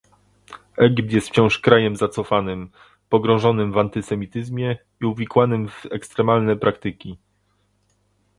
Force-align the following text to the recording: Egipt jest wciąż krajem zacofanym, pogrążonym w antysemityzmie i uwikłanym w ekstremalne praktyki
Egipt 0.77 1.11
jest 1.11 1.27
wciąż 1.29 1.59
krajem 1.59 1.95
zacofanym, 1.95 2.69
pogrążonym 3.09 3.71
w 3.71 3.77
antysemityzmie 3.77 4.77
i 5.01 5.05
uwikłanym 5.05 5.67
w 5.67 5.85
ekstremalne 5.91 6.55
praktyki 6.55 7.17